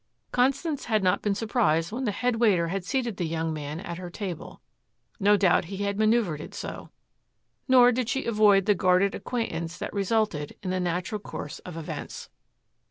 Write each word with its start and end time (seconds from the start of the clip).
Constance 0.31 0.85
had 0.85 1.03
not 1.03 1.21
been 1.21 1.35
surprised 1.35 1.91
when 1.91 2.05
the 2.05 2.11
head 2.11 2.37
waiter 2.37 2.69
had 2.69 2.83
seated 2.83 3.17
the 3.17 3.23
young 3.27 3.53
man 3.53 3.79
at 3.79 3.99
her 3.99 4.09
table. 4.09 4.59
No 5.19 5.37
doubt 5.37 5.65
he 5.65 5.77
had 5.77 5.99
manoeuvred 5.99 6.41
it 6.41 6.55
so. 6.55 6.89
Nor 7.67 7.91
did 7.91 8.09
she 8.09 8.25
avoid 8.25 8.65
the 8.65 8.73
guarded 8.73 9.13
acquaintance 9.13 9.77
that 9.77 9.93
resulted 9.93 10.55
in 10.63 10.71
the 10.71 10.79
natural 10.79 11.19
course 11.19 11.59
of 11.59 11.77
events. 11.77 12.31